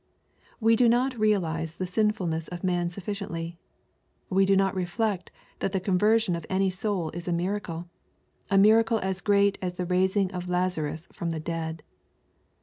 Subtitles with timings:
[0.59, 3.59] We do not real ize the sinfulness of man sufficiently.
[4.31, 7.87] We do not reflect that the conversion of any soul is a miracle,—
[8.49, 11.83] a miracle as great as the raising of Lazarus from the dead.